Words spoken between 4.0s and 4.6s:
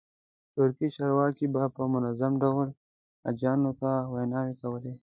ویناوې